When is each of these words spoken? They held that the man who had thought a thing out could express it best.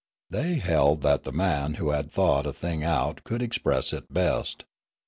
They 0.31 0.55
held 0.55 1.03
that 1.03 1.25
the 1.25 1.31
man 1.31 1.75
who 1.75 1.91
had 1.91 2.11
thought 2.11 2.47
a 2.47 2.53
thing 2.53 2.83
out 2.83 3.23
could 3.23 3.43
express 3.43 3.93
it 3.93 4.11
best. 4.11 4.65